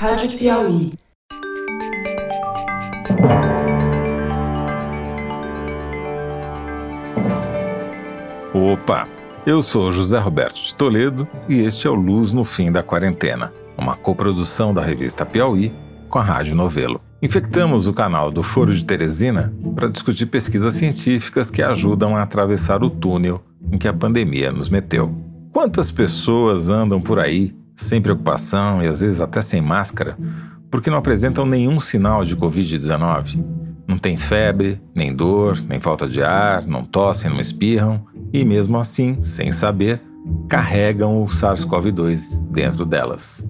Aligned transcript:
Rádio 0.00 0.38
Piauí. 0.38 0.92
Opa! 8.54 9.06
Eu 9.44 9.60
sou 9.60 9.90
José 9.90 10.18
Roberto 10.18 10.62
de 10.62 10.74
Toledo 10.74 11.28
e 11.46 11.60
este 11.60 11.86
é 11.86 11.90
o 11.90 11.94
Luz 11.94 12.32
no 12.32 12.44
Fim 12.44 12.72
da 12.72 12.82
Quarentena, 12.82 13.52
uma 13.76 13.94
coprodução 13.94 14.72
da 14.72 14.80
revista 14.80 15.26
Piauí 15.26 15.70
com 16.08 16.18
a 16.18 16.22
Rádio 16.22 16.54
Novelo. 16.54 16.98
Infectamos 17.20 17.86
o 17.86 17.92
canal 17.92 18.30
do 18.30 18.42
Foro 18.42 18.74
de 18.74 18.82
Teresina 18.82 19.52
para 19.74 19.90
discutir 19.90 20.24
pesquisas 20.24 20.72
científicas 20.72 21.50
que 21.50 21.62
ajudam 21.62 22.16
a 22.16 22.22
atravessar 22.22 22.82
o 22.82 22.88
túnel 22.88 23.44
em 23.70 23.76
que 23.76 23.86
a 23.86 23.92
pandemia 23.92 24.50
nos 24.50 24.70
meteu. 24.70 25.14
Quantas 25.52 25.90
pessoas 25.90 26.70
andam 26.70 27.02
por 27.02 27.18
aí 27.18 27.54
sem 27.84 28.00
preocupação 28.00 28.82
e 28.82 28.86
às 28.86 29.00
vezes 29.00 29.20
até 29.20 29.42
sem 29.42 29.60
máscara 29.60 30.16
porque 30.70 30.88
não 30.88 30.98
apresentam 30.98 31.44
nenhum 31.44 31.80
sinal 31.80 32.24
de 32.24 32.36
Covid-19? 32.36 33.44
Não 33.88 33.98
tem 33.98 34.16
febre, 34.16 34.80
nem 34.94 35.14
dor, 35.14 35.60
nem 35.68 35.80
falta 35.80 36.06
de 36.06 36.22
ar, 36.22 36.64
não 36.64 36.84
tossem, 36.84 37.28
não 37.28 37.40
espirram 37.40 38.06
e, 38.32 38.44
mesmo 38.44 38.78
assim, 38.78 39.18
sem 39.24 39.50
saber, 39.50 40.00
carregam 40.48 41.22
o 41.22 41.26
SARS-CoV-2 41.26 42.40
dentro 42.52 42.86
delas. 42.86 43.44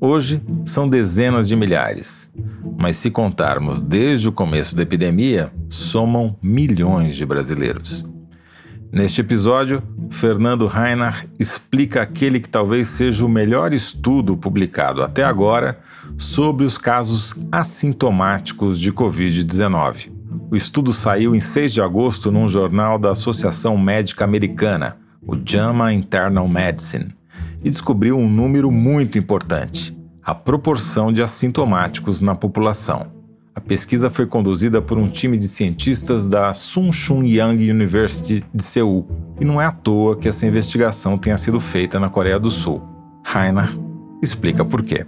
Hoje 0.00 0.40
são 0.64 0.88
dezenas 0.88 1.48
de 1.48 1.56
milhares, 1.56 2.30
mas 2.78 2.96
se 2.96 3.10
contarmos 3.10 3.80
desde 3.80 4.28
o 4.28 4.32
começo 4.32 4.76
da 4.76 4.82
epidemia, 4.82 5.50
somam 5.68 6.36
milhões 6.40 7.16
de 7.16 7.26
brasileiros. 7.26 8.06
Neste 8.92 9.20
episódio, 9.20 9.82
Fernando 10.10 10.66
Reinach 10.66 11.28
explica 11.38 12.02
aquele 12.02 12.40
que 12.40 12.48
talvez 12.48 12.88
seja 12.88 13.26
o 13.26 13.28
melhor 13.28 13.72
estudo 13.72 14.36
publicado 14.36 15.02
até 15.02 15.24
agora 15.24 15.78
sobre 16.16 16.64
os 16.64 16.78
casos 16.78 17.34
assintomáticos 17.50 18.80
de 18.80 18.92
Covid-19. 18.92 20.10
O 20.50 20.56
estudo 20.56 20.92
saiu 20.92 21.34
em 21.34 21.40
6 21.40 21.72
de 21.74 21.82
agosto 21.82 22.30
num 22.30 22.48
jornal 22.48 22.98
da 22.98 23.10
Associação 23.10 23.76
Médica 23.76 24.24
Americana, 24.24 24.96
o 25.26 25.36
JAMA 25.36 25.92
Internal 25.92 26.48
Medicine, 26.48 27.14
e 27.62 27.68
descobriu 27.68 28.16
um 28.16 28.28
número 28.28 28.70
muito 28.70 29.18
importante: 29.18 29.96
a 30.22 30.34
proporção 30.34 31.12
de 31.12 31.22
assintomáticos 31.22 32.20
na 32.20 32.34
população. 32.34 33.15
A 33.56 33.60
pesquisa 33.60 34.10
foi 34.10 34.26
conduzida 34.26 34.82
por 34.82 34.98
um 34.98 35.08
time 35.08 35.38
de 35.38 35.48
cientistas 35.48 36.26
da 36.26 36.52
Sunshun 36.52 37.24
Young 37.24 37.70
University 37.70 38.44
de 38.52 38.62
Seul, 38.62 39.08
e 39.40 39.46
não 39.46 39.58
é 39.58 39.64
à 39.64 39.72
toa 39.72 40.14
que 40.14 40.28
essa 40.28 40.46
investigação 40.46 41.16
tenha 41.16 41.38
sido 41.38 41.58
feita 41.58 41.98
na 41.98 42.10
Coreia 42.10 42.38
do 42.38 42.50
Sul. 42.50 42.82
Rainer 43.24 43.70
explica 44.22 44.62
por 44.62 44.82
quê. 44.82 45.06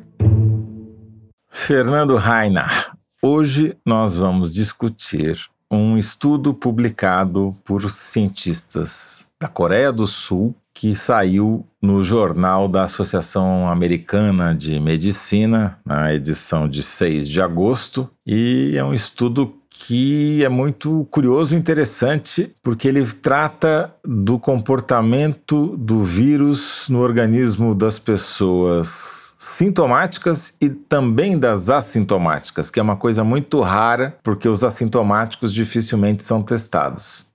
Fernando 1.51 2.17
Rainer, 2.17 2.91
hoje 3.23 3.77
nós 3.85 4.17
vamos 4.17 4.51
discutir 4.51 5.37
um 5.71 5.99
estudo 5.99 6.55
publicado 6.55 7.55
por 7.67 7.91
cientistas 7.91 9.28
da 9.41 9.49
Coreia 9.49 9.93
do 9.93 10.07
Sul 10.07 10.55
que 10.79 10.95
saiu 10.95 11.67
no 11.83 12.05
jornal 12.05 12.69
da 12.69 12.85
Associação 12.85 13.69
Americana 13.69 14.55
de 14.55 14.79
Medicina, 14.79 15.77
na 15.85 16.15
edição 16.15 16.69
de 16.69 16.85
6 16.85 17.29
de 17.29 17.43
agosto, 17.43 18.09
e 18.25 18.75
é 18.77 18.85
um 18.85 18.95
estudo 18.95 19.53
que 19.69 20.45
é 20.45 20.49
muito 20.49 21.05
curioso 21.11 21.55
e 21.55 21.59
interessante, 21.59 22.55
porque 22.63 22.87
ele 22.87 23.05
trata 23.05 23.93
do 24.05 24.39
comportamento 24.39 25.77
do 25.77 26.05
vírus 26.05 26.87
no 26.89 27.01
organismo 27.01 27.75
das 27.75 27.99
pessoas 27.99 29.35
sintomáticas 29.37 30.55
e 30.61 30.69
também 30.69 31.39
das 31.39 31.71
assintomáticas, 31.71 32.71
que 32.71 32.79
é 32.79 32.83
uma 32.83 32.97
coisa 32.97 33.25
muito 33.25 33.61
rara, 33.63 34.17
porque 34.23 34.49
os 34.49 34.63
assintomáticos 34.63 35.53
dificilmente 35.53 36.23
são 36.23 36.43
testados. 36.43 37.28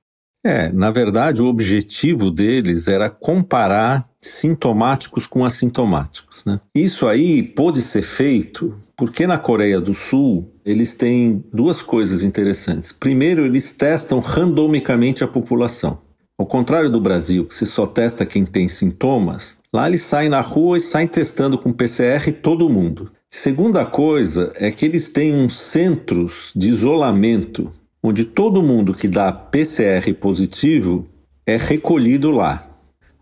É, 0.44 0.72
na 0.74 0.92
verdade, 0.92 1.42
o 1.42 1.48
objetivo 1.48 2.30
deles 2.30 2.90
era 2.90 3.10
comparar 3.10 4.06
sintomáticos 4.20 5.26
com 5.26 5.46
assintomáticos. 5.46 6.44
Né? 6.44 6.60
Isso 6.76 7.08
aí 7.08 7.42
pôde 7.42 7.82
ser 7.82 8.04
feito 8.04 8.76
porque 8.96 9.26
na 9.26 9.38
Coreia 9.38 9.80
do 9.80 9.94
Sul 9.94 10.52
eles 10.66 10.96
têm 10.96 11.44
duas 11.54 11.82
coisas 11.82 12.24
interessantes. 12.24 12.92
Primeiro, 12.92 13.46
eles 13.46 13.72
testam 13.72 14.20
randomicamente 14.20 15.24
a 15.24 15.28
população. 15.28 16.00
Ao 16.38 16.46
contrário 16.46 16.90
do 16.90 17.00
Brasil, 17.00 17.46
que 17.46 17.54
se 17.54 17.66
só 17.66 17.86
testa 17.86 18.26
quem 18.26 18.46
tem 18.46 18.68
sintomas, 18.68 19.56
lá 19.74 19.88
eles 19.88 20.04
saem 20.04 20.30
na 20.30 20.42
rua 20.42 20.78
e 20.78 20.82
saem 20.82 21.08
testando 21.08 21.58
com 21.58 21.72
PCR 21.72 22.32
todo 22.42 22.70
mundo. 22.70 23.12
Segunda 23.30 23.86
coisa 23.86 24.52
é 24.56 24.72
que 24.72 24.86
eles 24.86 25.10
têm 25.10 25.34
uns 25.34 25.60
centros 25.60 26.52
de 26.56 26.70
isolamento 26.70 27.70
onde 28.04 28.26
todo 28.26 28.62
mundo 28.62 28.94
que 28.94 29.08
dá 29.08 29.32
PCR 29.32 30.14
positivo 30.20 31.08
é 31.48 31.56
recolhido 31.56 32.30
lá. 32.32 32.70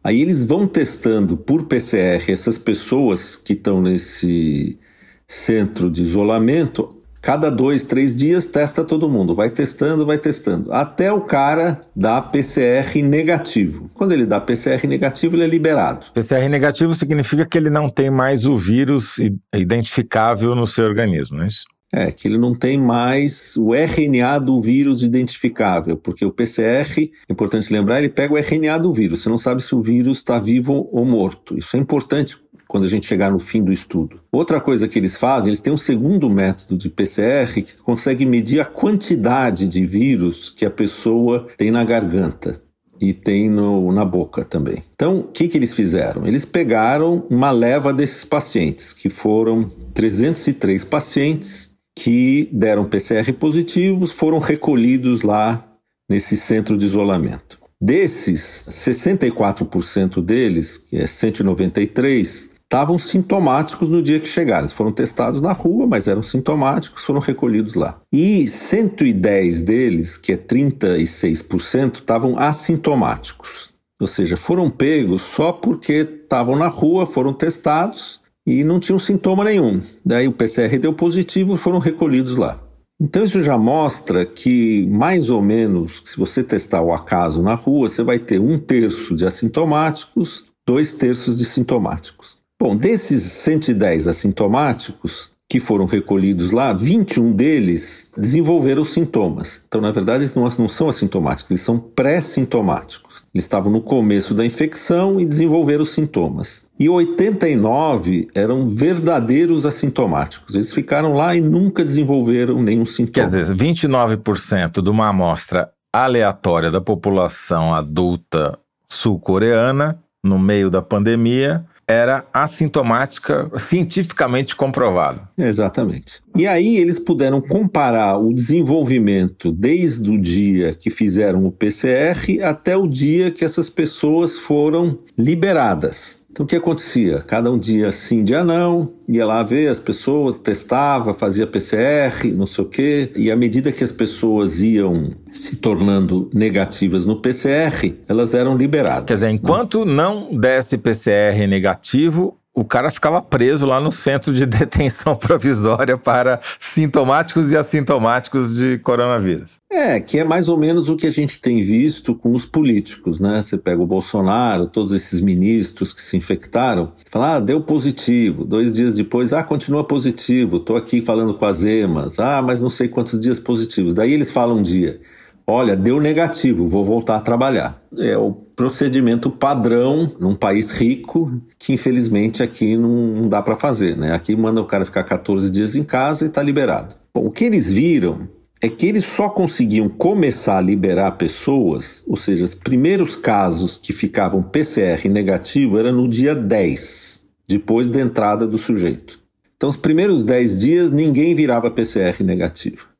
Aí 0.03 0.19
eles 0.19 0.43
vão 0.43 0.65
testando 0.65 1.37
por 1.37 1.65
PCR 1.65 2.31
essas 2.31 2.57
pessoas 2.57 3.35
que 3.35 3.53
estão 3.53 3.79
nesse 3.79 4.79
centro 5.27 5.91
de 5.91 6.01
isolamento. 6.01 6.97
Cada 7.21 7.51
dois, 7.51 7.83
três 7.83 8.15
dias 8.15 8.47
testa 8.47 8.83
todo 8.83 9.07
mundo, 9.07 9.35
vai 9.35 9.51
testando, 9.51 10.07
vai 10.07 10.17
testando, 10.17 10.73
até 10.73 11.13
o 11.13 11.21
cara 11.21 11.81
dar 11.95 12.19
PCR 12.31 12.99
negativo. 13.03 13.91
Quando 13.93 14.11
ele 14.11 14.25
dá 14.25 14.41
PCR 14.41 14.87
negativo, 14.87 15.35
ele 15.35 15.43
é 15.43 15.47
liberado. 15.47 16.07
PCR 16.15 16.49
negativo 16.49 16.95
significa 16.95 17.45
que 17.45 17.59
ele 17.59 17.69
não 17.69 17.87
tem 17.87 18.09
mais 18.09 18.47
o 18.47 18.57
vírus 18.57 19.19
identificável 19.53 20.55
no 20.55 20.65
seu 20.65 20.85
organismo, 20.85 21.37
não 21.37 21.43
é 21.43 21.47
isso? 21.47 21.65
É, 21.93 22.09
que 22.09 22.25
ele 22.25 22.37
não 22.37 22.55
tem 22.55 22.77
mais 22.77 23.57
o 23.57 23.73
RNA 23.75 24.39
do 24.39 24.61
vírus 24.61 25.03
identificável, 25.03 25.97
porque 25.97 26.23
o 26.23 26.31
PCR, 26.31 27.11
é 27.27 27.33
importante 27.33 27.71
lembrar, 27.71 27.99
ele 27.99 28.07
pega 28.07 28.33
o 28.33 28.37
RNA 28.37 28.77
do 28.77 28.93
vírus, 28.93 29.21
você 29.21 29.29
não 29.29 29.37
sabe 29.37 29.61
se 29.61 29.75
o 29.75 29.81
vírus 29.81 30.19
está 30.19 30.39
vivo 30.39 30.87
ou 30.89 31.03
morto. 31.03 31.57
Isso 31.57 31.75
é 31.75 31.79
importante 31.79 32.37
quando 32.71 32.85
a 32.85 32.87
gente 32.87 33.05
chegar 33.05 33.29
no 33.29 33.39
fim 33.39 33.61
do 33.61 33.73
estudo. 33.73 34.21
Outra 34.31 34.61
coisa 34.61 34.87
que 34.87 34.97
eles 34.97 35.17
fazem, 35.17 35.49
eles 35.49 35.59
têm 35.59 35.73
um 35.73 35.77
segundo 35.77 36.29
método 36.29 36.77
de 36.77 36.89
PCR 36.89 37.53
que 37.53 37.75
consegue 37.83 38.25
medir 38.25 38.61
a 38.61 38.65
quantidade 38.65 39.67
de 39.67 39.85
vírus 39.85 40.49
que 40.49 40.65
a 40.65 40.71
pessoa 40.71 41.47
tem 41.57 41.69
na 41.69 41.83
garganta 41.83 42.61
e 43.01 43.11
tem 43.11 43.49
no, 43.49 43.91
na 43.91 44.05
boca 44.05 44.45
também. 44.45 44.81
Então, 44.93 45.19
o 45.19 45.23
que, 45.23 45.49
que 45.49 45.57
eles 45.57 45.73
fizeram? 45.73 46.25
Eles 46.25 46.45
pegaram 46.45 47.25
uma 47.29 47.51
leva 47.51 47.91
desses 47.91 48.23
pacientes, 48.23 48.93
que 48.93 49.09
foram 49.09 49.65
303 49.93 50.85
pacientes 50.85 51.70
que 52.01 52.49
deram 52.51 52.85
PCR 52.85 53.31
positivos 53.33 54.11
foram 54.11 54.39
recolhidos 54.39 55.21
lá 55.21 55.63
nesse 56.09 56.35
centro 56.35 56.75
de 56.75 56.87
isolamento. 56.87 57.59
Desses, 57.79 58.67
64% 58.71 60.19
deles, 60.19 60.79
que 60.79 60.97
é 60.97 61.05
193, 61.05 62.49
estavam 62.63 62.97
sintomáticos 62.97 63.87
no 63.87 64.01
dia 64.01 64.19
que 64.19 64.27
chegaram. 64.27 64.63
Eles 64.63 64.71
foram 64.71 64.91
testados 64.91 65.41
na 65.41 65.53
rua, 65.53 65.85
mas 65.85 66.07
eram 66.07 66.23
sintomáticos, 66.23 67.03
foram 67.03 67.19
recolhidos 67.19 67.75
lá. 67.75 68.01
E 68.11 68.47
110 68.47 69.61
deles, 69.61 70.17
que 70.17 70.31
é 70.31 70.37
36%, 70.37 71.97
estavam 71.97 72.39
assintomáticos. 72.39 73.73
Ou 73.99 74.07
seja, 74.07 74.35
foram 74.35 74.71
pegos 74.71 75.21
só 75.21 75.51
porque 75.51 75.93
estavam 76.23 76.55
na 76.55 76.67
rua, 76.67 77.05
foram 77.05 77.31
testados 77.31 78.19
e 78.59 78.63
não 78.63 78.79
tinham 78.79 78.99
sintoma 78.99 79.43
nenhum. 79.43 79.79
Daí 80.05 80.27
o 80.27 80.31
PCR 80.31 80.77
deu 80.79 80.93
positivo 80.93 81.55
e 81.55 81.57
foram 81.57 81.79
recolhidos 81.79 82.35
lá. 82.35 82.61
Então 82.99 83.23
isso 83.23 83.41
já 83.41 83.57
mostra 83.57 84.25
que, 84.25 84.85
mais 84.87 85.29
ou 85.29 85.41
menos, 85.41 86.03
se 86.05 86.17
você 86.17 86.43
testar 86.43 86.81
o 86.81 86.93
acaso 86.93 87.41
na 87.41 87.55
rua, 87.55 87.89
você 87.89 88.03
vai 88.03 88.19
ter 88.19 88.39
um 88.39 88.59
terço 88.59 89.15
de 89.15 89.25
assintomáticos, 89.25 90.45
dois 90.67 90.93
terços 90.93 91.39
de 91.39 91.45
sintomáticos. 91.45 92.37
Bom, 92.61 92.75
desses 92.75 93.23
110 93.23 94.07
assintomáticos 94.07 95.31
que 95.49 95.59
foram 95.59 95.85
recolhidos 95.85 96.51
lá, 96.51 96.71
21 96.71 97.33
deles 97.33 98.07
desenvolveram 98.15 98.85
sintomas. 98.85 99.61
Então, 99.67 99.81
na 99.81 99.91
verdade, 99.91 100.19
eles 100.19 100.35
não, 100.35 100.43
não 100.43 100.67
são 100.69 100.87
assintomáticos, 100.87 101.49
eles 101.49 101.61
são 101.61 101.79
pré-sintomáticos. 101.79 103.10
Eles 103.33 103.45
estavam 103.45 103.71
no 103.71 103.81
começo 103.81 104.33
da 104.33 104.45
infecção 104.45 105.19
e 105.19 105.25
desenvolveram 105.25 105.85
sintomas. 105.85 106.65
E 106.77 106.89
89 106.89 108.27
eram 108.35 108.67
verdadeiros 108.67 109.65
assintomáticos. 109.65 110.53
Eles 110.53 110.73
ficaram 110.73 111.13
lá 111.13 111.33
e 111.35 111.39
nunca 111.39 111.85
desenvolveram 111.85 112.61
nenhum 112.61 112.85
sintoma. 112.85 113.29
Quer 113.29 113.43
dizer, 113.43 113.55
29% 113.55 114.81
de 114.81 114.89
uma 114.89 115.07
amostra 115.07 115.69
aleatória 115.93 116.69
da 116.69 116.81
população 116.81 117.73
adulta 117.73 118.57
sul-coreana, 118.89 119.97
no 120.23 120.37
meio 120.37 120.69
da 120.69 120.81
pandemia, 120.81 121.65
era 121.87 122.25
assintomática, 122.33 123.49
cientificamente 123.57 124.55
comprovado. 124.55 125.27
Exatamente. 125.37 126.21
E 126.35 126.47
aí 126.47 126.77
eles 126.77 126.97
puderam 126.97 127.41
comparar 127.41 128.17
o 128.17 128.33
desenvolvimento 128.33 129.51
desde 129.51 130.09
o 130.09 130.19
dia 130.19 130.73
que 130.73 130.89
fizeram 130.89 131.45
o 131.45 131.51
PCR 131.51 132.41
até 132.43 132.75
o 132.75 132.87
dia 132.87 133.31
que 133.31 133.43
essas 133.43 133.69
pessoas 133.69 134.39
foram 134.39 134.97
liberadas. 135.17 136.21
Então 136.31 136.45
o 136.45 136.47
que 136.47 136.55
acontecia? 136.55 137.21
Cada 137.21 137.51
um 137.51 137.59
dia 137.59 137.91
sim, 137.91 138.23
dia 138.23 138.41
não, 138.43 138.93
ia 139.07 139.25
lá 139.25 139.43
ver 139.43 139.67
as 139.67 139.81
pessoas, 139.81 140.39
testava, 140.39 141.13
fazia 141.13 141.45
PCR, 141.45 142.31
não 142.33 142.47
sei 142.47 142.63
o 142.63 142.67
quê, 142.67 143.11
e 143.17 143.29
à 143.29 143.35
medida 143.35 143.71
que 143.71 143.83
as 143.83 143.91
pessoas 143.91 144.61
iam 144.61 145.11
se 145.29 145.57
tornando 145.57 146.29
negativas 146.33 147.05
no 147.05 147.21
PCR, 147.21 147.93
elas 148.07 148.33
eram 148.33 148.55
liberadas. 148.55 149.05
Quer 149.07 149.15
dizer, 149.15 149.29
enquanto 149.29 149.83
né? 149.83 149.93
não 149.93 150.29
desse 150.33 150.77
PCR 150.77 151.45
negativo, 151.47 152.37
o 152.53 152.65
cara 152.65 152.91
ficava 152.91 153.21
preso 153.21 153.65
lá 153.65 153.79
no 153.79 153.91
centro 153.91 154.33
de 154.33 154.45
detenção 154.47 155.15
provisória 155.15 155.97
para 155.97 156.39
sintomáticos 156.59 157.51
e 157.51 157.57
assintomáticos 157.57 158.55
de 158.55 158.77
coronavírus. 158.79 159.59
É, 159.71 159.99
que 160.01 160.19
é 160.19 160.23
mais 160.23 160.49
ou 160.49 160.57
menos 160.57 160.89
o 160.89 160.97
que 160.97 161.07
a 161.07 161.11
gente 161.11 161.39
tem 161.39 161.63
visto 161.63 162.13
com 162.13 162.33
os 162.33 162.45
políticos, 162.45 163.19
né? 163.19 163.41
Você 163.41 163.57
pega 163.57 163.81
o 163.81 163.87
Bolsonaro, 163.87 164.67
todos 164.67 164.91
esses 164.91 165.21
ministros 165.21 165.93
que 165.93 166.01
se 166.01 166.17
infectaram, 166.17 166.91
fala, 167.09 167.35
ah, 167.35 167.39
deu 167.39 167.61
positivo. 167.61 168.43
Dois 168.43 168.73
dias 168.73 168.95
depois, 168.95 169.31
ah, 169.31 169.43
continua 169.43 169.85
positivo. 169.85 170.57
Estou 170.57 170.75
aqui 170.75 171.01
falando 171.01 171.33
com 171.35 171.45
as 171.45 171.63
emas. 171.63 172.19
Ah, 172.19 172.41
mas 172.41 172.59
não 172.59 172.69
sei 172.69 172.89
quantos 172.89 173.17
dias 173.19 173.39
positivos. 173.39 173.93
Daí 173.93 174.11
eles 174.11 174.29
falam 174.29 174.57
um 174.57 174.61
dia. 174.61 174.99
Olha, 175.45 175.75
deu 175.75 175.99
negativo, 175.99 176.67
vou 176.67 176.83
voltar 176.83 177.17
a 177.17 177.21
trabalhar. 177.21 177.81
É 177.97 178.17
o 178.17 178.31
procedimento 178.31 179.29
padrão 179.29 180.09
num 180.19 180.35
país 180.35 180.71
rico 180.71 181.41
que 181.57 181.73
infelizmente 181.73 182.43
aqui 182.43 182.77
não, 182.77 183.27
dá 183.27 183.41
para 183.41 183.55
fazer, 183.55 183.97
né? 183.97 184.13
Aqui 184.13 184.35
manda 184.35 184.61
o 184.61 184.65
cara 184.65 184.85
ficar 184.85 185.03
14 185.03 185.49
dias 185.49 185.75
em 185.75 185.83
casa 185.83 186.25
e 186.25 186.27
está 186.27 186.41
liberado. 186.41 186.95
Bom, 187.13 187.25
o 187.25 187.31
que 187.31 187.45
eles 187.45 187.69
viram 187.71 188.29
é 188.61 188.69
que 188.69 188.85
eles 188.85 189.03
só 189.03 189.27
conseguiam 189.27 189.89
começar 189.89 190.59
a 190.59 190.61
liberar 190.61 191.13
pessoas, 191.13 192.05
ou 192.07 192.15
seja, 192.15 192.45
os 192.45 192.53
primeiros 192.53 193.15
casos 193.15 193.77
que 193.77 193.91
ficavam 193.91 194.43
PCR 194.43 195.09
negativo 195.09 195.79
era 195.79 195.91
no 195.91 196.07
dia 196.07 196.35
10, 196.35 197.23
depois 197.47 197.89
da 197.89 197.99
entrada 197.99 198.45
do 198.45 198.59
sujeito. 198.59 199.19
Então, 199.57 199.69
os 199.69 199.77
primeiros 199.77 200.23
10 200.23 200.59
dias 200.59 200.91
ninguém 200.91 201.33
virava 201.33 201.71
PCR 201.71 202.23
negativo. 202.23 202.90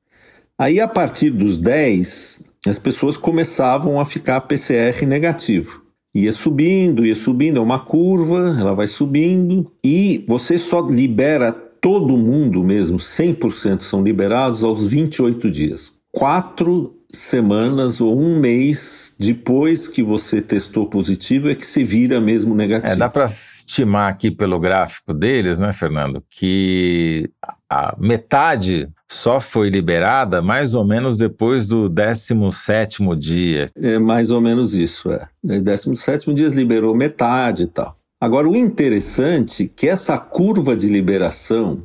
Aí, 0.62 0.80
a 0.80 0.88
partir 0.88 1.32
dos 1.32 1.58
10, 1.58 2.44
as 2.68 2.78
pessoas 2.78 3.18
começavam 3.18 4.00
a 4.00 4.06
ficar 4.06 4.42
PCR 4.42 5.08
negativo. 5.08 5.82
Ia 6.14 6.32
subindo, 6.32 7.04
ia 7.04 7.16
subindo, 7.16 7.58
é 7.58 7.60
uma 7.60 7.80
curva, 7.80 8.56
ela 8.60 8.76
vai 8.76 8.86
subindo, 8.86 9.72
e 9.84 10.24
você 10.28 10.60
só 10.60 10.82
libera 10.82 11.52
todo 11.52 12.16
mundo 12.16 12.64
mesmo, 12.64 13.00
100% 13.00 13.82
são 13.82 14.04
liberados 14.04 14.64
aos 14.64 14.88
28 14.88 15.50
dias. 15.50 15.96
Quatro 16.12 16.96
semanas 17.12 18.00
ou 18.00 18.22
um 18.22 18.40
mês 18.40 19.16
depois 19.18 19.88
que 19.88 20.04
você 20.04 20.42
testou 20.42 20.86
positivo 20.86 21.50
é 21.50 21.56
que 21.56 21.66
se 21.66 21.84
vira 21.84 22.22
mesmo 22.22 22.54
negativo. 22.54 22.94
É, 22.94 22.96
dá 22.96 23.10
para 23.10 23.28
estimar 23.72 24.12
aqui 24.12 24.30
pelo 24.30 24.60
gráfico 24.60 25.14
deles, 25.14 25.58
né, 25.58 25.72
Fernando, 25.72 26.22
que 26.30 27.30
a 27.70 27.96
metade 27.98 28.90
só 29.10 29.40
foi 29.40 29.70
liberada 29.70 30.42
mais 30.42 30.76
ou 30.76 30.84
menos 30.84 31.18
depois 31.18 31.68
do 31.68 31.90
17º 31.90 33.18
dia. 33.18 33.70
É 33.76 33.98
mais 33.98 34.30
ou 34.30 34.42
menos 34.42 34.74
isso, 34.74 35.10
é. 35.12 35.28
17º 35.46 36.34
dia 36.34 36.50
liberou 36.50 36.94
metade 36.94 37.64
e 37.64 37.68
tal. 37.68 37.98
Agora, 38.20 38.48
o 38.48 38.56
interessante 38.56 39.64
é 39.64 39.70
que 39.74 39.88
essa 39.88 40.18
curva 40.18 40.76
de 40.76 40.88
liberação, 40.88 41.82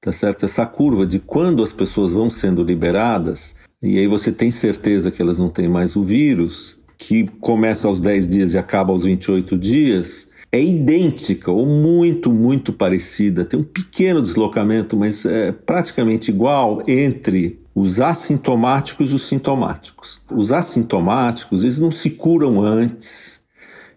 tá 0.00 0.12
certo? 0.12 0.44
Essa 0.44 0.64
curva 0.64 1.06
de 1.06 1.18
quando 1.18 1.64
as 1.64 1.72
pessoas 1.72 2.12
vão 2.12 2.30
sendo 2.30 2.62
liberadas, 2.62 3.56
e 3.82 3.98
aí 3.98 4.06
você 4.06 4.30
tem 4.30 4.50
certeza 4.50 5.10
que 5.10 5.22
elas 5.22 5.38
não 5.38 5.48
têm 5.48 5.68
mais 5.68 5.96
o 5.96 6.04
vírus, 6.04 6.79
que 7.00 7.26
começa 7.40 7.88
aos 7.88 7.98
10 7.98 8.28
dias 8.28 8.52
e 8.52 8.58
acaba 8.58 8.92
aos 8.92 9.04
28 9.04 9.56
dias, 9.56 10.28
é 10.52 10.62
idêntica 10.62 11.50
ou 11.50 11.64
muito, 11.64 12.30
muito 12.30 12.74
parecida. 12.74 13.42
Tem 13.42 13.58
um 13.58 13.64
pequeno 13.64 14.20
deslocamento, 14.20 14.98
mas 14.98 15.24
é 15.24 15.50
praticamente 15.50 16.30
igual 16.30 16.82
entre 16.86 17.58
os 17.74 18.02
assintomáticos 18.02 19.10
e 19.10 19.14
os 19.14 19.26
sintomáticos. 19.26 20.20
Os 20.30 20.52
assintomáticos, 20.52 21.62
eles 21.62 21.78
não 21.78 21.90
se 21.90 22.10
curam 22.10 22.62
antes, 22.62 23.40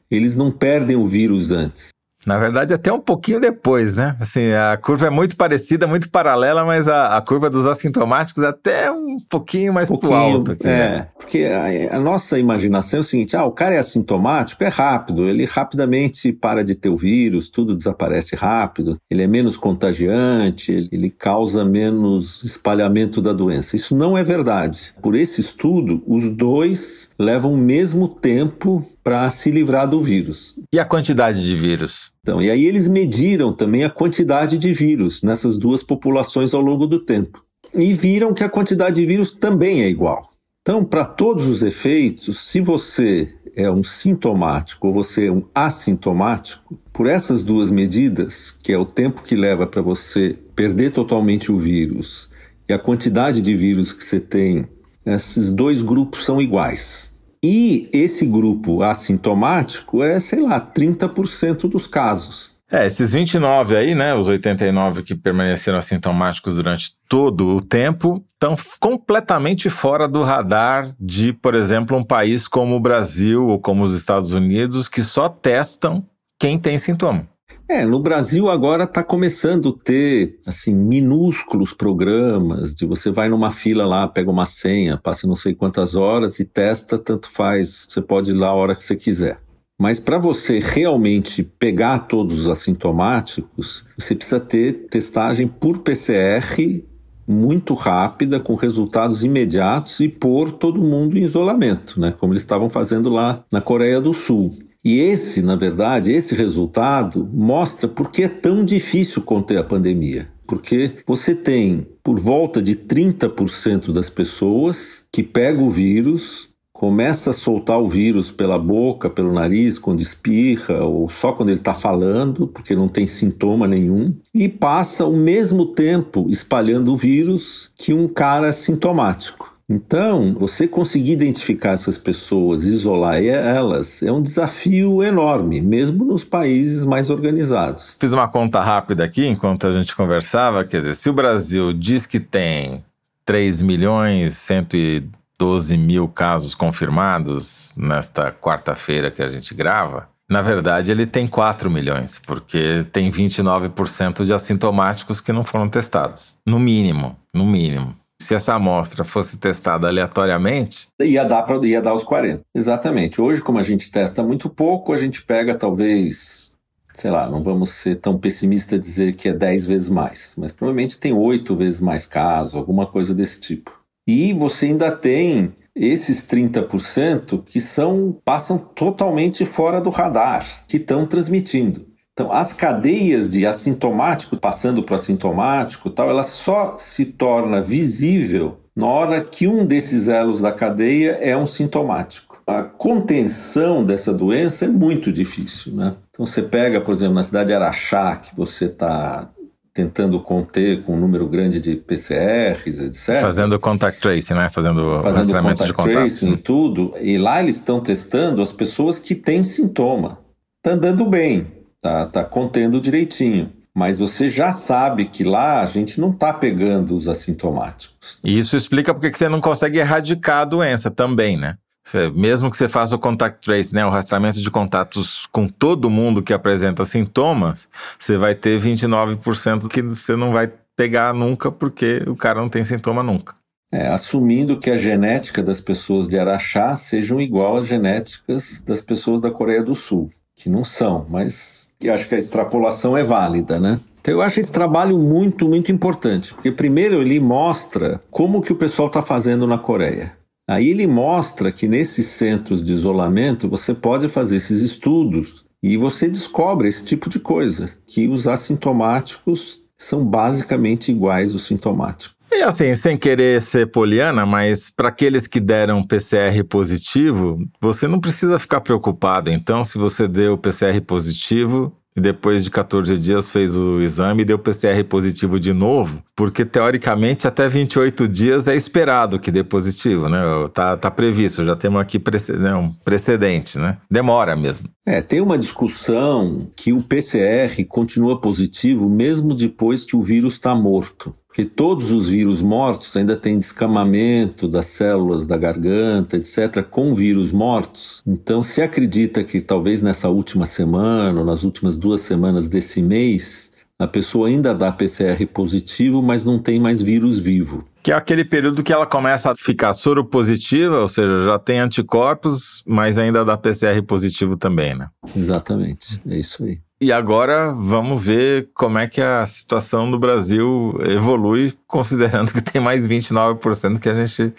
eles 0.10 0.38
não 0.38 0.50
perdem 0.50 0.96
o 0.96 1.06
vírus 1.06 1.52
antes. 1.52 1.90
Na 2.26 2.38
verdade, 2.38 2.74
até 2.74 2.92
um 2.92 3.00
pouquinho 3.00 3.40
depois, 3.40 3.96
né? 3.96 4.16
Assim, 4.20 4.52
a 4.52 4.78
curva 4.78 5.08
é 5.08 5.10
muito 5.10 5.36
parecida, 5.36 5.88
muito 5.88 6.10
paralela, 6.10 6.64
mas 6.64 6.88
a, 6.88 7.18
a 7.18 7.22
curva 7.22 7.50
dos 7.50 7.66
assintomáticos 7.66 8.44
é 8.44 8.48
até 8.48 8.92
um 8.92 9.18
pouquinho 9.30 9.74
mais 9.74 9.90
um 9.90 9.98
pouquinho, 9.98 10.14
alto. 10.14 10.52
Aqui, 10.52 10.68
é, 10.68 10.90
né? 10.90 11.08
porque 11.18 11.46
a, 11.46 11.96
a, 11.96 12.00
nossa 12.00 12.40
imaginação 12.40 13.00
é 13.00 13.02
o 13.02 13.04
seguinte: 13.04 13.36
ah, 13.36 13.44
o 13.46 13.52
cara 13.52 13.76
é 13.76 13.80
assintomático, 13.80 14.64
é 14.64 14.68
rápido, 14.68 15.28
ele 15.28 15.46
rapidamente 15.46 16.32
para 16.32 16.64
de 16.64 16.76
ter 16.76 16.90
o 16.90 16.98
vírus, 16.98 17.50
tudo 17.50 17.76
desaparece 17.76 18.36
rápido, 18.36 18.98
ele 19.10 19.24
é 19.24 19.28
menos 19.28 19.58
contagiante, 19.58 20.72
ele, 20.72 20.90
ele 20.92 21.10
causa 21.10 21.66
menos 21.66 22.44
espalhamento 22.44 23.22
da 23.22 23.34
doença. 23.34 23.76
Isso 23.76 23.96
não 23.96 24.18
é 24.18 24.24
verdade. 24.24 24.94
Por 25.02 25.16
esse 25.16 25.42
estudo, 25.42 26.02
os 26.08 26.30
dois 26.30 27.10
levam 27.20 27.54
o 27.54 27.58
mesmo 27.58 28.08
tempo 28.08 28.86
para 29.04 29.30
se 29.30 29.52
livrar 29.52 29.88
do 29.88 30.02
vírus. 30.02 30.56
E 30.74 30.80
a 30.80 30.86
quantidade 30.86 31.44
de 31.44 31.56
vírus? 31.56 32.13
Então, 32.24 32.42
e 32.42 32.50
aí 32.50 32.66
eles 32.66 32.88
mediram 32.88 33.52
também 33.52 33.84
a 33.84 33.90
quantidade 33.90 34.58
de 34.58 34.74
vírus 34.74 35.22
nessas 35.22 35.58
duas 35.58 35.84
populações 35.84 36.54
ao 36.54 36.62
longo 36.62 36.88
do 36.88 37.00
tempo. 37.00 37.44
E 37.76 37.94
viram 37.94 38.34
que 38.34 38.46
a 38.46 38.50
quantidade 38.50 38.96
de 39.02 39.06
vírus 39.06 39.34
também 39.34 39.84
é 39.84 39.90
igual. 39.90 40.30
Então, 40.62 40.86
para 40.86 41.04
todos 41.04 41.46
os 41.46 41.62
efeitos, 41.62 42.40
se 42.40 42.62
você 42.62 43.34
é 43.54 43.70
um 43.70 43.84
sintomático 43.84 44.88
ou 44.88 44.94
você 44.94 45.26
é 45.26 45.32
um 45.32 45.44
assintomático, 45.54 46.80
por 46.94 47.08
essas 47.08 47.44
duas 47.44 47.70
medidas, 47.70 48.58
que 48.64 48.72
é 48.72 48.78
o 48.78 48.86
tempo 48.86 49.22
que 49.22 49.36
leva 49.36 49.68
para 49.68 49.82
você 49.82 50.40
perder 50.56 50.94
totalmente 50.94 51.52
o 51.52 51.60
vírus 51.60 52.30
e 52.70 52.74
a 52.74 52.80
quantidade 52.80 53.42
de 53.42 53.54
vírus 53.54 53.92
que 53.92 54.04
você 54.04 54.20
tem, 54.20 54.66
esses 55.06 55.52
dois 55.52 55.82
grupos 55.82 56.24
são 56.24 56.42
iguais. 56.42 57.13
E 57.44 57.90
esse 57.92 58.26
grupo 58.26 58.82
assintomático 58.82 60.02
é, 60.02 60.20
sei 60.20 60.40
lá, 60.40 60.62
30% 60.62 61.68
dos 61.68 61.88
casos. 61.88 62.54
É, 62.72 62.88
esses 62.88 63.12
29 63.12 63.76
aí, 63.76 63.94
né, 63.94 64.16
os 64.16 64.28
89 64.28 65.04
que 65.04 65.14
permaneceram 65.14 65.78
assintomáticos 65.78 66.56
durante 66.56 66.94
todo 67.08 67.50
o 67.50 67.62
tempo, 67.62 68.24
estão 68.34 68.56
completamente 68.80 69.70
fora 69.70 70.08
do 70.08 70.24
radar 70.24 70.90
de, 71.00 71.34
por 71.34 71.54
exemplo, 71.54 71.96
um 71.96 72.04
país 72.04 72.48
como 72.48 72.76
o 72.76 72.80
Brasil 72.80 73.46
ou 73.48 73.60
como 73.60 73.84
os 73.84 73.94
Estados 73.94 74.32
Unidos, 74.32 74.88
que 74.88 75.04
só 75.04 75.30
testam 75.30 76.04
quem 76.40 76.58
tem 76.58 76.80
sintoma. 76.80 77.28
É, 77.68 77.86
no 77.86 78.00
Brasil 78.00 78.50
agora 78.50 78.84
está 78.84 79.04
começando 79.04 79.70
a 79.70 79.84
ter 79.84 80.40
assim 80.46 80.76
minúsculos 80.76 81.74
programas 81.74 82.76
de 82.76 82.86
você 82.86 83.10
vai 83.10 83.30
numa 83.30 83.52
fila 83.52 83.86
lá, 83.86 84.08
pega 84.08 84.30
uma 84.30 84.46
senha, 84.46 84.98
passa 84.98 85.26
não 85.26 85.36
sei 85.36 85.56
quantas 85.56 85.96
horas 85.96 86.40
e 86.40 86.46
testa, 86.46 87.00
tanto 87.00 87.32
faz, 87.32 87.88
você 87.90 88.02
pode 88.02 88.32
ir 88.32 88.36
lá 88.36 88.50
a 88.50 88.54
hora 88.54 88.76
que 88.76 88.84
você 88.84 88.96
quiser. 88.96 89.40
Mas 89.80 90.00
para 90.00 90.18
você 90.18 90.60
realmente 90.60 91.42
pegar 91.42 92.00
todos 92.00 92.42
os 92.42 92.50
assintomáticos, 92.50 93.86
você 93.98 94.14
precisa 94.14 94.40
ter 94.40 94.88
testagem 94.90 95.48
por 95.48 95.80
PCR 95.80 96.84
muito 97.28 97.74
rápida, 97.74 98.40
com 98.40 98.54
resultados 98.54 99.24
imediatos 99.24 100.00
e 100.00 100.10
pôr 100.10 100.52
todo 100.52 100.82
mundo 100.82 101.18
em 101.18 101.24
isolamento, 101.24 102.00
né? 102.00 102.14
Como 102.18 102.34
eles 102.34 102.44
estavam 102.44 102.70
fazendo 102.70 103.10
lá 103.10 103.44
na 103.50 103.62
Coreia 103.62 104.00
do 104.00 104.14
Sul. 104.14 104.52
E 104.84 105.00
esse, 105.00 105.42
na 105.42 105.56
verdade, 105.56 106.12
esse 106.12 106.36
resultado 106.36 107.30
mostra 107.32 107.88
por 107.88 108.12
que 108.12 108.24
é 108.24 108.28
tão 108.28 108.66
difícil 108.66 109.22
conter 109.22 109.58
a 109.58 109.64
pandemia. 109.64 110.28
Porque 110.46 110.92
você 111.08 111.34
tem 111.34 111.88
por 112.04 112.20
volta 112.20 112.62
de 112.62 112.76
30% 112.76 113.94
das 113.94 114.10
pessoas 114.10 115.06
que 115.10 115.24
pegam 115.24 115.68
o 115.68 115.72
vírus, 115.72 116.50
começa 116.74 117.30
a 117.30 117.34
soltar 117.34 117.80
o 117.80 117.88
vírus 117.88 118.30
pela 118.30 118.60
boca, 118.60 119.10
pelo 119.10 119.32
nariz, 119.32 119.80
quando 119.80 120.02
espirra, 120.02 120.84
ou 120.84 121.08
só 121.08 121.32
quando 121.32 121.50
ele 121.50 121.60
está 121.60 121.74
falando, 121.74 122.46
porque 122.46 122.76
não 122.76 122.90
tem 122.90 123.08
sintoma 123.08 123.66
nenhum, 123.66 124.14
e 124.34 124.50
passa 124.50 125.06
o 125.06 125.16
mesmo 125.16 125.68
tempo 125.68 126.26
espalhando 126.30 126.92
o 126.92 126.98
vírus 126.98 127.72
que 127.78 127.94
um 127.94 128.08
cara 128.08 128.52
sintomático. 128.52 129.53
Então, 129.70 130.36
você 130.38 130.68
conseguir 130.68 131.14
identificar 131.14 131.72
essas 131.72 131.98
pessoas, 131.98 132.66
isolar 132.66 133.24
elas, 133.24 134.04
é 134.04 134.12
um 134.12 134.22
desafio 134.22 135.02
enorme, 135.02 135.62
mesmo 135.62 136.04
nos 136.04 136.24
países 136.24 136.86
mais 136.86 137.10
organizados. 137.10 137.98
Fiz 138.00 138.12
uma 138.12 138.28
conta 138.28 138.62
rápida 138.62 139.06
aqui 139.06 139.26
enquanto 139.26 139.66
a 139.66 139.78
gente 139.78 139.96
conversava, 139.96 140.66
quer 140.66 140.82
dizer, 140.82 140.96
se 140.96 141.10
o 141.10 141.14
Brasil 141.14 141.72
diz 141.72 142.06
que 142.06 142.20
tem 142.20 142.84
3 143.26 143.62
milhões 143.62 144.36
112 144.36 145.78
mil 145.78 146.10
casos 146.10 146.54
confirmados 146.54 147.74
nesta 147.78 148.32
quarta-feira 148.32 149.10
que 149.10 149.24
a 149.24 149.32
gente 149.32 149.56
grava, 149.56 150.10
na 150.30 150.42
verdade, 150.42 150.92
ele 150.92 151.06
tem 151.06 151.26
4 151.28 151.70
milhões, 151.70 152.20
porque 152.26 152.86
tem 152.92 153.10
29% 153.10 154.26
de 154.26 154.34
assintomáticos 154.34 155.22
que 155.22 155.32
não 155.32 155.44
foram 155.44 155.70
testados. 155.70 156.36
No 156.46 156.60
mínimo, 156.60 157.16
no 157.34 157.46
mínimo 157.46 157.96
se 158.24 158.34
essa 158.34 158.54
amostra 158.54 159.04
fosse 159.04 159.38
testada 159.38 159.88
aleatoriamente. 159.88 160.88
Ia 161.02 161.24
dar, 161.24 161.44
pra, 161.44 161.58
ia 161.66 161.82
dar 161.82 161.94
os 161.94 162.04
40. 162.04 162.42
Exatamente. 162.56 163.22
Hoje, 163.22 163.42
como 163.42 163.60
a 163.60 163.64
gente 163.64 163.92
testa 163.92 164.24
muito 164.24 164.50
pouco, 164.50 164.94
a 164.94 164.98
gente 164.98 165.24
pega 165.24 165.56
talvez 165.56 166.54
sei 166.94 167.10
lá, 167.10 167.28
não 167.28 167.42
vamos 167.44 167.72
ser 167.72 168.00
tão 168.00 168.20
pessimista 168.20 168.78
dizer 168.78 169.16
que 169.16 169.30
é 169.30 169.34
10 169.34 169.66
vezes 169.66 169.90
mais, 169.90 170.36
mas 170.38 170.52
provavelmente 170.52 171.00
tem 171.00 171.12
8 171.12 171.56
vezes 171.56 171.82
mais 171.82 172.06
casos, 172.06 172.54
alguma 172.54 172.86
coisa 172.86 173.16
desse 173.16 173.40
tipo. 173.40 173.72
E 174.08 174.32
você 174.32 174.68
ainda 174.68 174.92
tem 174.92 175.54
esses 175.76 176.28
30% 176.28 177.44
que 177.46 177.60
são 177.60 178.16
passam 178.24 178.58
totalmente 178.58 179.46
fora 179.46 179.82
do 179.82 179.90
radar, 179.90 180.64
que 180.68 180.78
estão 180.78 181.06
transmitindo. 181.06 181.88
Então, 182.14 182.32
as 182.32 182.54
cadeias 182.54 183.32
de 183.32 183.46
assintomático 183.46 184.38
passando 184.38 184.84
para 184.84 184.94
o 184.94 184.96
assintomático, 184.96 185.90
tal, 185.90 186.10
ela 186.10 186.24
só 186.24 186.78
se 186.78 187.06
torna 187.06 187.62
visível 187.62 188.60
na 188.76 188.88
hora 188.88 189.22
que 189.22 189.48
um 189.48 189.66
desses 189.66 190.08
elos 190.08 190.42
da 190.42 190.52
cadeia 190.52 191.18
é 191.22 191.36
um 191.36 191.48
sintomático. 191.48 192.42
A 192.46 192.62
contenção 192.62 193.84
dessa 193.84 194.14
doença 194.14 194.66
é 194.66 194.68
muito 194.68 195.12
difícil, 195.12 195.74
né? 195.74 195.96
Então, 196.12 196.26
você 196.26 196.44
pega, 196.44 196.80
por 196.80 196.94
exemplo, 196.94 197.16
na 197.16 197.24
cidade 197.24 197.48
de 197.48 197.54
Araxá, 197.54 198.16
que 198.18 198.36
você 198.36 198.66
está 198.66 199.30
tentando 199.74 200.20
conter 200.20 200.84
com 200.84 200.96
um 200.96 201.00
número 201.00 201.28
grande 201.28 201.60
de 201.60 201.76
PCRs, 201.76 202.80
etc. 202.80 203.22
Fazendo 203.22 203.60
contact 203.60 204.00
tracing, 204.00 204.36
né? 204.36 204.50
Fazendo, 204.52 205.02
Fazendo 205.02 205.34
contact 205.34 205.66
de 205.66 205.74
contato. 205.74 205.94
tracing 205.94 206.34
e 206.34 206.38
tudo. 206.38 206.94
E 207.02 207.18
lá 207.18 207.42
eles 207.42 207.56
estão 207.56 207.80
testando 207.80 208.42
as 208.44 208.52
pessoas 208.52 209.00
que 209.00 209.16
têm 209.16 209.42
sintoma. 209.42 210.20
Está 210.58 210.76
andando 210.76 211.06
bem, 211.06 211.48
tá, 211.84 212.06
tá 212.06 212.24
contendo 212.24 212.80
direitinho. 212.82 213.52
Mas 213.76 213.98
você 213.98 214.30
já 214.30 214.52
sabe 214.52 215.06
que 215.06 215.24
lá 215.24 215.62
a 215.62 215.66
gente 215.66 216.00
não 216.00 216.12
está 216.12 216.32
pegando 216.32 216.96
os 216.96 217.08
assintomáticos. 217.08 218.20
E 218.24 218.38
isso 218.38 218.56
explica 218.56 218.94
porque 218.94 219.12
você 219.12 219.28
não 219.28 219.42
consegue 219.42 219.80
erradicar 219.80 220.42
a 220.42 220.46
doença 220.46 220.90
também, 220.90 221.36
né? 221.36 221.58
Você, 221.84 222.10
mesmo 222.12 222.50
que 222.50 222.56
você 222.56 222.70
faça 222.70 222.96
o 222.96 223.00
contact 223.00 223.44
trace, 223.44 223.76
né, 223.76 223.86
o 223.86 223.90
rastreamento 223.90 224.40
de 224.40 224.50
contatos 224.50 225.28
com 225.34 225.50
todo 225.50 225.90
mundo 225.90 226.24
que 226.24 226.32
apresenta 226.32 226.86
sintomas, 226.86 227.68
você 228.00 228.16
vai 228.16 228.34
ter 228.34 228.58
29% 228.58 229.68
que 229.68 229.82
você 229.82 230.16
não 230.16 230.32
vai 230.32 230.50
pegar 230.78 231.14
nunca 231.14 231.52
porque 231.52 232.02
o 232.08 232.16
cara 232.16 232.40
não 232.40 232.48
tem 232.48 232.64
sintoma 232.64 233.04
nunca. 233.04 233.36
É, 233.70 233.88
assumindo 233.88 234.60
que 234.60 234.70
a 234.70 234.78
genética 234.78 235.44
das 235.44 235.60
pessoas 235.60 236.08
de 236.08 236.18
Araxá 236.18 236.76
sejam 236.76 237.20
igual 237.20 237.58
às 237.58 237.68
genéticas 237.68 238.62
das 238.62 238.80
pessoas 238.80 239.20
da 239.20 239.32
Coreia 239.32 239.64
do 239.64 239.76
Sul, 239.76 240.10
que 240.36 240.50
não 240.50 240.64
são, 240.64 241.06
mas 241.10 241.70
acho 241.90 242.08
que 242.08 242.16
a 242.16 242.18
extrapolação 242.18 242.98
é 242.98 243.04
válida, 243.04 243.60
né? 243.60 243.80
Então 244.02 244.14
eu 244.14 244.22
acho 244.22 244.40
esse 244.40 244.52
trabalho 244.52 244.98
muito, 244.98 245.48
muito 245.48 245.72
importante, 245.72 246.34
porque 246.34 246.52
primeiro 246.52 247.02
ele 247.02 247.20
mostra 247.20 248.02
como 248.12 248.42
que 248.42 248.52
o 248.52 248.58
pessoal 248.58 248.88
está 248.88 249.02
fazendo 249.02 249.48
na 249.48 249.58
Coreia. 249.58 250.14
Aí 250.48 250.70
ele 250.70 250.86
mostra 250.86 251.52
que 251.52 251.68
nesses 251.68 252.08
centros 252.08 252.64
de 252.64 252.74
isolamento 252.74 253.48
você 253.48 253.74
pode 253.74 254.10
fazer 254.10 254.38
esses 254.38 254.62
estudos 254.62 255.46
e 255.62 255.78
você 255.78 256.10
descobre 256.10 256.68
esse 256.68 256.84
tipo 256.84 257.10
de 257.10 257.20
coisa, 257.20 257.70
que 257.88 258.08
os 258.10 258.28
assintomáticos 258.28 259.62
são 259.78 260.06
basicamente 260.06 260.92
iguais 260.92 261.32
aos 261.32 261.48
sintomáticos. 261.48 262.16
E 262.36 262.42
assim, 262.42 262.76
sem 262.76 262.98
querer 262.98 263.42
ser 263.42 263.72
poliana, 263.72 264.26
mas 264.26 264.70
para 264.70 264.90
aqueles 264.90 265.28
que 265.28 265.40
deram 265.40 265.84
PCR 265.84 266.44
positivo, 266.50 267.40
você 267.62 267.88
não 267.88 268.00
precisa 268.00 268.40
ficar 268.40 268.62
preocupado. 268.62 269.30
Então, 269.30 269.64
se 269.64 269.78
você 269.78 270.08
deu 270.08 270.38
PCR 270.38 270.82
positivo, 270.82 271.72
e 271.96 272.02
depois 272.02 272.44
de 272.44 272.50
14 272.50 272.98
dias 272.98 273.30
fez 273.30 273.56
o 273.56 273.80
exame 273.80 274.24
e 274.24 274.26
deu 274.26 274.40
PCR 274.40 274.84
positivo 274.84 275.40
de 275.40 275.54
novo, 275.54 276.04
porque 276.16 276.44
teoricamente 276.44 277.28
até 277.28 277.48
28 277.48 278.08
dias 278.08 278.48
é 278.48 278.56
esperado 278.56 279.20
que 279.20 279.32
dê 279.32 279.44
positivo, 279.44 280.10
né? 280.10 280.20
Tá, 280.54 280.76
tá 280.76 280.90
previsto, 280.90 281.46
já 281.46 281.56
temos 281.56 281.80
aqui 281.80 282.02
né, 282.40 282.56
um 282.56 282.72
precedente, 282.84 283.58
né? 283.58 283.78
Demora 283.90 284.36
mesmo. 284.36 284.68
É, 284.86 285.02
tem 285.02 285.22
uma 285.22 285.38
discussão 285.38 286.50
que 286.56 286.74
o 286.74 286.82
PCR 286.82 287.64
continua 287.70 288.20
positivo 288.20 288.90
mesmo 288.90 289.36
depois 289.36 289.86
que 289.86 289.96
o 289.96 290.02
vírus 290.02 290.34
está 290.34 290.54
morto. 290.56 291.16
Porque 291.34 291.46
todos 291.46 291.90
os 291.90 292.10
vírus 292.10 292.44
mortos 292.44 292.96
ainda 292.96 293.18
têm 293.18 293.40
descamamento 293.40 294.48
das 294.48 294.68
células 294.68 295.26
da 295.26 295.36
garganta, 295.36 296.16
etc., 296.16 296.62
com 296.62 296.94
vírus 296.94 297.32
mortos. 297.32 298.04
Então, 298.06 298.44
se 298.44 298.62
acredita 298.62 299.24
que 299.24 299.42
talvez 299.42 299.82
nessa 299.82 300.10
última 300.10 300.46
semana, 300.46 301.20
ou 301.20 301.26
nas 301.26 301.44
últimas 301.44 301.76
duas 301.76 302.02
semanas 302.02 302.48
desse 302.48 302.84
mês, 302.84 303.52
a 303.80 303.88
pessoa 303.88 304.28
ainda 304.28 304.54
dá 304.54 304.72
PCR 304.72 305.26
positivo, 305.26 306.04
mas 306.04 306.24
não 306.24 306.38
tem 306.38 306.60
mais 306.60 306.80
vírus 306.80 307.18
vivo. 307.18 307.66
Que 307.82 307.92
é 307.92 307.96
aquele 307.96 308.24
período 308.24 308.62
que 308.62 308.72
ela 308.72 308.86
começa 308.86 309.32
a 309.32 309.36
ficar 309.36 309.74
soropositiva, 309.74 310.82
ou 310.82 310.88
seja, 310.88 311.24
já 311.24 311.40
tem 311.40 311.58
anticorpos, 311.58 312.64
mas 312.68 313.00
ainda 313.00 313.26
dá 313.26 313.36
PCR 313.36 313.82
positivo 313.82 314.38
também, 314.38 314.76
né? 314.76 314.88
Exatamente, 315.16 316.00
é 316.08 316.16
isso 316.16 316.44
aí. 316.44 316.60
E 316.84 316.92
agora 316.92 317.54
vamos 317.54 318.04
ver 318.04 318.50
como 318.54 318.78
é 318.78 318.90
que 318.90 319.00
a 319.00 319.26
situação 319.26 319.90
do 319.90 319.98
Brasil 319.98 320.78
evolui, 320.82 321.54
considerando 321.66 322.34
que 322.34 322.42
tem 322.42 322.62
mais 322.62 322.86
29% 322.86 323.80
que 323.80 323.88
a 323.88 323.94
gente 323.94 324.34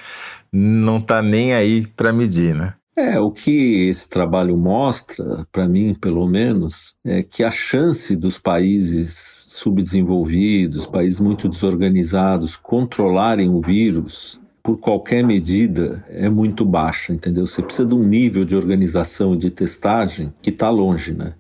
não 0.53 0.99
está 0.99 1.23
nem 1.23 1.55
aí 1.55 1.87
para 1.87 2.13
medir, 2.13 2.55
né? 2.55 2.75
É, 2.95 3.19
o 3.19 3.31
que 3.31 3.89
esse 3.89 4.11
trabalho 4.11 4.59
mostra, 4.59 5.47
para 5.51 5.67
mim 5.67 5.95
pelo 5.95 6.29
menos, 6.29 6.95
é 7.03 7.23
que 7.23 7.43
a 7.43 7.51
chance 7.51 8.15
dos 8.15 8.37
países 8.37 9.15
subdesenvolvidos, 9.55 10.85
países 10.85 11.21
muito 11.21 11.49
desorganizados, 11.49 12.57
controlarem 12.57 13.49
o 13.49 13.63
vírus 13.63 14.39
por 14.63 14.79
qualquer 14.79 15.25
medida 15.25 16.05
é 16.11 16.29
muito 16.29 16.63
baixa, 16.63 17.15
entendeu? 17.15 17.47
Você 17.47 17.63
precisa 17.63 17.89
de 17.89 17.95
um 17.95 18.05
nível 18.05 18.45
de 18.45 18.55
organização 18.55 19.33
e 19.33 19.39
de 19.39 19.49
testagem 19.49 20.31
que 20.43 20.51
está 20.51 20.69
longe, 20.69 21.15
né? 21.15 21.33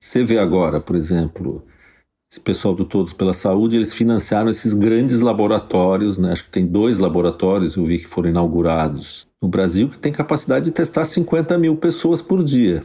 Você 0.00 0.24
vê 0.24 0.38
agora, 0.38 0.80
por 0.80 0.96
exemplo, 0.96 1.64
esse 2.30 2.40
pessoal 2.40 2.74
do 2.74 2.84
Todos 2.84 3.12
pela 3.12 3.34
Saúde, 3.34 3.76
eles 3.76 3.92
financiaram 3.92 4.50
esses 4.50 4.74
grandes 4.74 5.20
laboratórios, 5.20 6.18
né? 6.18 6.32
acho 6.32 6.44
que 6.44 6.50
tem 6.50 6.66
dois 6.66 6.98
laboratórios, 6.98 7.76
eu 7.76 7.84
vi 7.84 7.98
que 7.98 8.06
foram 8.06 8.30
inaugurados 8.30 9.26
no 9.42 9.48
Brasil, 9.48 9.88
que 9.88 9.98
tem 9.98 10.12
capacidade 10.12 10.66
de 10.66 10.70
testar 10.70 11.04
50 11.04 11.58
mil 11.58 11.76
pessoas 11.76 12.22
por 12.22 12.44
dia. 12.44 12.82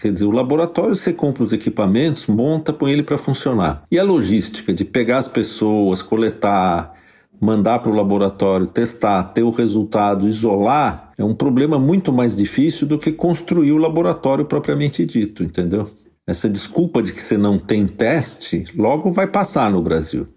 Quer 0.00 0.12
dizer, 0.12 0.24
o 0.24 0.30
laboratório 0.30 0.96
você 0.96 1.12
compra 1.12 1.44
os 1.44 1.52
equipamentos, 1.52 2.26
monta, 2.26 2.72
põe 2.72 2.92
ele 2.92 3.02
para 3.02 3.18
funcionar. 3.18 3.84
E 3.90 3.98
a 3.98 4.02
logística 4.02 4.72
de 4.72 4.84
pegar 4.84 5.18
as 5.18 5.28
pessoas, 5.28 6.02
coletar, 6.02 6.94
mandar 7.40 7.80
para 7.80 7.90
o 7.90 7.94
laboratório, 7.94 8.66
testar, 8.66 9.22
ter 9.24 9.42
o 9.42 9.50
resultado, 9.50 10.28
isolar, 10.28 11.12
é 11.16 11.24
um 11.24 11.34
problema 11.34 11.78
muito 11.78 12.12
mais 12.12 12.36
difícil 12.36 12.86
do 12.86 12.98
que 12.98 13.12
construir 13.12 13.72
o 13.72 13.78
laboratório 13.78 14.44
propriamente 14.44 15.04
dito, 15.04 15.42
entendeu? 15.42 15.86
Essa 16.26 16.48
desculpa 16.48 17.02
de 17.02 17.12
que 17.12 17.20
você 17.20 17.36
não 17.36 17.58
tem 17.58 17.86
teste, 17.86 18.64
logo 18.76 19.10
vai 19.12 19.26
passar 19.26 19.70
no 19.70 19.82
Brasil. 19.82 20.28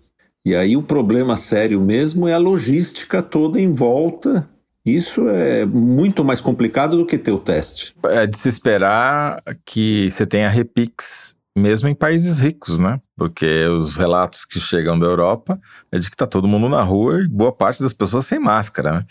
E 0.45 0.55
aí 0.55 0.77
o 0.77 0.83
problema 0.83 1.37
sério 1.37 1.81
mesmo 1.81 2.27
é 2.27 2.33
a 2.33 2.37
logística 2.37 3.21
toda 3.21 3.59
em 3.59 3.73
volta. 3.73 4.47
Isso 4.85 5.27
é 5.27 5.65
muito 5.65 6.23
mais 6.23 6.39
complicado 6.39 6.97
do 6.97 7.05
que 7.05 7.17
ter 7.17 7.31
o 7.31 7.39
teste. 7.39 7.95
É 8.03 8.27
de 8.27 8.37
se 8.37 8.47
esperar 8.49 9.41
que 9.65 10.11
você 10.11 10.25
tenha 10.25 10.47
repix 10.47 11.35
mesmo 11.57 11.87
em 11.87 11.95
países 11.95 12.39
ricos, 12.39 12.77
né? 12.77 12.99
Porque 13.15 13.65
os 13.65 13.95
relatos 13.95 14.45
que 14.45 14.59
chegam 14.59 14.99
da 14.99 15.07
Europa 15.07 15.59
é 15.91 15.97
de 15.97 16.09
que 16.09 16.17
tá 16.17 16.27
todo 16.27 16.47
mundo 16.47 16.69
na 16.69 16.83
rua 16.83 17.21
e 17.21 17.27
boa 17.27 17.51
parte 17.51 17.81
das 17.81 17.93
pessoas 17.93 18.27
sem 18.27 18.37
máscara, 18.37 18.91
né? 18.91 19.05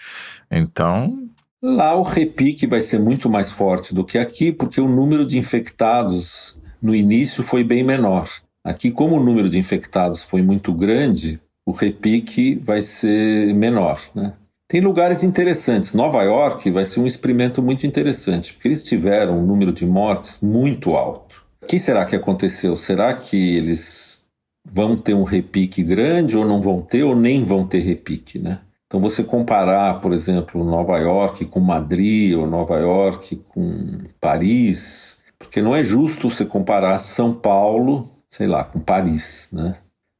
Então, 0.50 1.28
Lá 1.66 1.94
o 1.94 2.02
repique 2.02 2.66
vai 2.66 2.82
ser 2.82 3.00
muito 3.00 3.30
mais 3.30 3.50
forte 3.50 3.94
do 3.94 4.04
que 4.04 4.18
aqui, 4.18 4.52
porque 4.52 4.78
o 4.78 4.86
número 4.86 5.24
de 5.24 5.38
infectados 5.38 6.60
no 6.84 6.94
início 6.94 7.42
foi 7.42 7.64
bem 7.64 7.82
menor. 7.82 8.28
Aqui, 8.62 8.90
como 8.90 9.16
o 9.16 9.24
número 9.24 9.48
de 9.48 9.58
infectados 9.58 10.22
foi 10.22 10.42
muito 10.42 10.70
grande, 10.70 11.40
o 11.64 11.72
repique 11.72 12.56
vai 12.56 12.82
ser 12.82 13.54
menor. 13.54 14.02
Né? 14.14 14.34
Tem 14.68 14.82
lugares 14.82 15.22
interessantes. 15.22 15.94
Nova 15.94 16.22
York 16.22 16.70
vai 16.70 16.84
ser 16.84 17.00
um 17.00 17.06
experimento 17.06 17.62
muito 17.62 17.86
interessante, 17.86 18.52
porque 18.52 18.68
eles 18.68 18.84
tiveram 18.84 19.38
um 19.38 19.46
número 19.46 19.72
de 19.72 19.86
mortes 19.86 20.40
muito 20.42 20.94
alto. 20.94 21.42
O 21.62 21.66
que 21.66 21.78
será 21.78 22.04
que 22.04 22.14
aconteceu? 22.16 22.76
Será 22.76 23.14
que 23.14 23.56
eles 23.56 24.22
vão 24.62 24.94
ter 24.94 25.14
um 25.14 25.24
repique 25.24 25.82
grande 25.82 26.36
ou 26.36 26.44
não 26.44 26.60
vão 26.60 26.82
ter, 26.82 27.02
ou 27.02 27.16
nem 27.16 27.44
vão 27.44 27.66
ter 27.66 27.80
repique, 27.80 28.38
né? 28.38 28.60
Então, 28.86 29.00
você 29.00 29.24
comparar, 29.24 30.00
por 30.00 30.12
exemplo, 30.12 30.62
Nova 30.62 30.98
York 30.98 31.46
com 31.46 31.60
Madrid 31.60 32.36
ou 32.36 32.46
Nova 32.46 32.78
York 32.78 33.42
com 33.48 34.00
Paris, 34.20 35.18
porque 35.44 35.60
não 35.60 35.76
é 35.76 35.82
justo 35.82 36.30
você 36.30 36.44
comparar 36.44 36.98
São 36.98 37.32
Paulo, 37.34 38.08
sei 38.28 38.46
lá, 38.46 38.64
com 38.64 38.80
Paris, 38.80 39.48
né? 39.52 39.76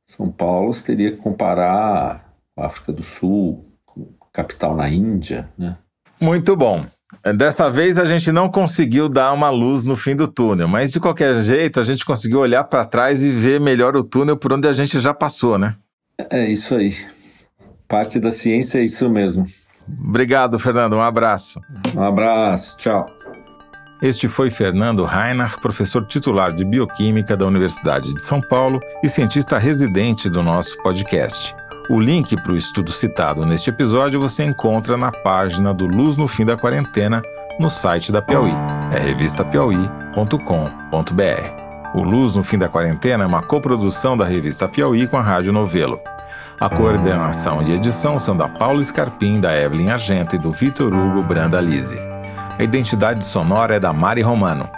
São 0.07 0.31
Paulo 0.31 0.73
você 0.73 0.85
teria 0.85 1.11
que 1.13 1.17
comparar 1.17 2.35
com 2.55 2.63
a 2.63 2.67
África 2.67 2.93
do 2.93 3.03
Sul, 3.03 3.65
com 3.87 4.07
capital 4.33 4.77
na 4.77 4.89
Índia, 4.89 5.49
né? 5.59 5.79
Muito 6.21 6.55
bom. 6.55 6.85
Dessa 7.37 7.71
vez 7.71 7.99
a 7.99 8.05
gente 8.05 8.31
não 8.31 8.49
conseguiu 8.49 9.09
dar 9.09 9.33
uma 9.33 9.49
luz 9.49 9.85
no 9.85 9.97
fim 9.97 10.15
do 10.15 10.29
túnel, 10.29 10.69
mas 10.69 10.93
de 10.93 11.01
qualquer 11.01 11.43
jeito 11.43 11.81
a 11.81 11.85
gente 11.85 12.05
conseguiu 12.05 12.41
olhar 12.41 12.65
para 12.65 12.85
trás 12.85 13.23
e 13.23 13.31
ver 13.31 13.61
melhor 13.61 13.97
o 13.97 14.05
túnel 14.05 14.37
por 14.37 14.53
onde 14.53 14.69
a 14.69 14.73
gente 14.73 15.01
já 15.01 15.15
passou, 15.15 15.57
né? 15.59 15.75
É 16.31 16.47
isso 16.49 16.77
aí. 16.77 16.95
Parte 17.89 18.21
da 18.21 18.31
ciência 18.31 18.79
é 18.79 18.85
isso 18.85 19.09
mesmo. 19.09 19.47
Obrigado, 19.89 20.59
Fernando. 20.59 20.97
Um 20.97 21.03
abraço. 21.03 21.61
Um 21.95 22.03
abraço. 22.03 22.77
Tchau. 22.77 23.24
Este 24.05 24.29
foi 24.29 24.51
Fernando 24.51 25.07
Reinach, 25.07 25.59
professor 25.59 26.05
titular 26.05 26.53
de 26.53 26.63
Bioquímica 26.63 27.35
da 27.35 27.47
Universidade 27.47 28.13
de 28.13 28.21
São 28.21 28.39
Paulo 28.39 28.79
e 29.03 29.09
cientista 29.09 29.59
residente 29.59 30.29
do 30.29 30.43
nosso 30.43 30.77
podcast. 30.83 31.57
O 31.89 31.99
link 31.99 32.37
para 32.43 32.53
o 32.53 32.57
estudo 32.57 32.93
citado 32.93 33.47
neste 33.47 33.71
episódio 33.71 34.21
você 34.21 34.45
encontra 34.45 34.99
na 34.99 35.11
página 35.11 35.73
do 35.73 35.87
Luz 35.87 36.19
no 36.19 36.29
Fim 36.29 36.45
da 36.45 36.55
Quarentena 36.55 37.23
no 37.59 37.71
site 37.71 38.13
da 38.13 38.21
Piauí, 38.21 38.53
é 38.93 38.99
revistapiauí.com.br. 38.99 41.95
O 41.95 42.03
Luz 42.03 42.37
no 42.37 42.43
Fim 42.43 42.59
da 42.59 42.69
Quarentena 42.69 43.25
é 43.25 43.27
uma 43.27 43.43
coprodução 43.43 44.19
da 44.19 44.27
revista 44.27 44.69
Piauí 44.69 45.07
com 45.07 45.17
a 45.17 45.23
Rádio 45.23 45.51
Novelo. 45.51 45.99
A 46.61 46.69
coordenação 46.69 47.63
e 47.63 47.73
edição 47.73 48.19
são 48.19 48.37
da 48.37 48.51
Paula 48.51 48.85
Scarpim, 48.85 49.41
da 49.41 49.59
Evelyn 49.59 49.89
Argento 49.89 50.37
e 50.37 50.39
do 50.39 50.53
Vitor 50.53 50.93
Hugo 50.93 51.23
Branda 51.23 51.59
Lise. 51.59 52.14
A 52.59 52.63
identidade 52.63 53.25
sonora 53.25 53.75
é 53.75 53.81
da 53.81 53.93
Mari 53.93 54.23
Romano. 54.23 54.69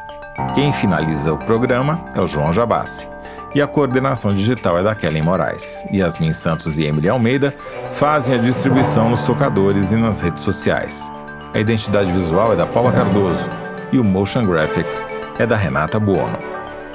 Quem 0.54 0.72
finaliza 0.72 1.32
o 1.32 1.38
programa 1.38 2.00
é 2.14 2.20
o 2.20 2.26
João 2.26 2.52
Jabassi. 2.52 3.08
E 3.54 3.60
a 3.60 3.66
coordenação 3.66 4.34
digital 4.34 4.78
é 4.78 4.82
da 4.82 4.94
Kellen 4.94 5.22
Moraes. 5.22 5.84
Yasmin 5.92 6.32
Santos 6.32 6.78
e 6.78 6.84
Emily 6.84 7.08
Almeida 7.08 7.54
fazem 7.92 8.34
a 8.34 8.38
distribuição 8.38 9.10
nos 9.10 9.22
tocadores 9.24 9.92
e 9.92 9.96
nas 9.96 10.20
redes 10.20 10.42
sociais. 10.42 11.10
A 11.54 11.58
identidade 11.58 12.10
visual 12.12 12.52
é 12.52 12.56
da 12.56 12.66
Paula 12.66 12.92
Cardoso 12.92 13.44
e 13.92 13.98
o 13.98 14.04
Motion 14.04 14.46
Graphics 14.46 15.04
é 15.38 15.46
da 15.46 15.56
Renata 15.56 15.98
Buono. 15.98 16.38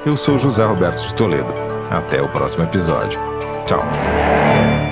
Eu 0.06 0.16
sou 0.16 0.38
José 0.38 0.66
Roberto 0.66 1.08
de 1.08 1.14
Toledo. 1.14 1.54
Até 1.90 2.22
o 2.22 2.30
próximo 2.30 2.64
episódio. 2.64 3.20
Tchau. 3.66 4.91